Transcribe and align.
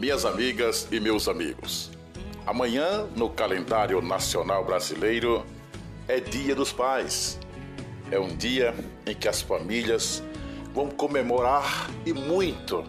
Minhas 0.00 0.24
amigas 0.24 0.88
e 0.90 0.98
meus 0.98 1.28
amigos, 1.28 1.90
amanhã 2.46 3.06
no 3.14 3.28
calendário 3.28 4.00
nacional 4.00 4.64
brasileiro 4.64 5.44
é 6.08 6.18
Dia 6.18 6.54
dos 6.54 6.72
Pais. 6.72 7.38
É 8.10 8.18
um 8.18 8.34
dia 8.34 8.74
em 9.04 9.14
que 9.14 9.28
as 9.28 9.42
famílias 9.42 10.22
vão 10.72 10.88
comemorar 10.88 11.90
e 12.06 12.14
muito, 12.14 12.82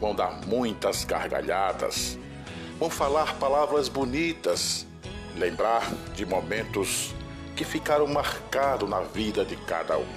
vão 0.00 0.14
dar 0.14 0.40
muitas 0.46 1.04
gargalhadas, 1.04 2.18
vão 2.78 2.88
falar 2.88 3.34
palavras 3.34 3.90
bonitas, 3.90 4.86
lembrar 5.36 5.86
de 6.14 6.24
momentos 6.24 7.14
que 7.54 7.62
ficaram 7.62 8.06
marcados 8.06 8.88
na 8.88 9.00
vida 9.00 9.44
de 9.44 9.54
cada 9.54 9.98
um. 9.98 10.08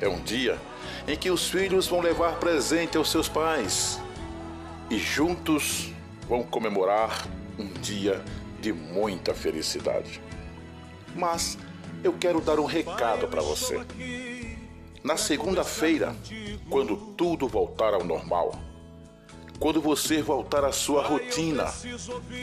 É 0.00 0.08
um 0.08 0.22
dia 0.22 0.56
em 1.08 1.16
que 1.16 1.28
os 1.28 1.48
filhos 1.48 1.88
vão 1.88 2.00
levar 2.00 2.36
presente 2.36 2.96
aos 2.96 3.10
seus 3.10 3.28
pais 3.28 3.98
e 4.90 4.98
juntos 4.98 5.92
vão 6.28 6.42
comemorar 6.42 7.26
um 7.58 7.66
dia 7.80 8.22
de 8.60 8.72
muita 8.72 9.34
felicidade. 9.34 10.20
Mas 11.14 11.58
eu 12.02 12.12
quero 12.12 12.40
dar 12.40 12.58
um 12.58 12.64
recado 12.64 13.28
para 13.28 13.42
você. 13.42 13.80
Na 15.02 15.16
segunda-feira, 15.16 16.14
quando 16.68 16.96
tudo 16.96 17.46
voltar 17.46 17.94
ao 17.94 18.04
normal, 18.04 18.58
quando 19.58 19.80
você 19.80 20.20
voltar 20.20 20.64
à 20.64 20.72
sua 20.72 21.06
rotina, 21.06 21.64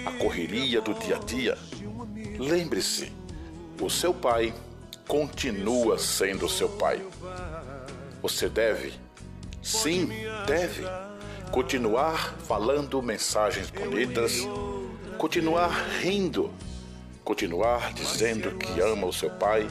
a 0.05 0.11
correria 0.19 0.81
do 0.81 0.93
dia 0.93 1.17
a 1.17 1.19
dia, 1.19 1.57
lembre-se, 2.39 3.11
o 3.81 3.89
seu 3.89 4.13
pai 4.13 4.53
continua 5.07 5.97
sendo 5.97 6.47
seu 6.47 6.69
pai. 6.69 7.01
Você 8.21 8.47
deve, 8.47 8.93
sim, 9.61 10.07
deve 10.45 10.85
continuar 11.51 12.35
falando 12.47 13.01
mensagens 13.01 13.69
bonitas, 13.69 14.47
continuar 15.17 15.69
rindo, 15.99 16.49
continuar 17.25 17.93
dizendo 17.93 18.51
que 18.51 18.79
ama 18.79 19.05
o 19.05 19.11
seu 19.11 19.29
pai, 19.29 19.67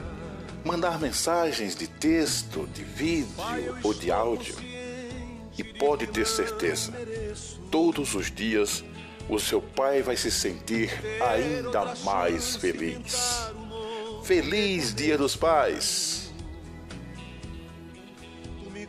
mandar 0.62 1.00
mensagens 1.00 1.74
de 1.74 1.88
texto, 1.88 2.66
de 2.74 2.84
vídeo 2.84 3.34
ou 3.82 3.94
de 3.94 4.12
áudio. 4.12 4.54
E 5.56 5.64
pode 5.64 6.06
ter 6.06 6.26
certeza, 6.26 6.92
todos 7.70 8.14
os 8.14 8.30
dias 8.30 8.84
o 9.28 9.38
seu 9.38 9.62
pai 9.62 10.02
vai 10.02 10.16
se 10.16 10.30
sentir 10.30 10.90
ainda 11.20 11.94
mais 12.04 12.56
feliz. 12.56 13.50
Feliz 14.22 14.94
Dia 14.94 15.16
dos 15.16 15.34
Pais! 15.34 16.30
Me 18.70 18.86